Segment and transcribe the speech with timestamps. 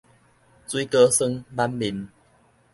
[0.67, 2.09] 水果酸挽面